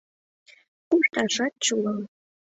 Кушташат 0.89 1.53
чулым. 1.65 1.99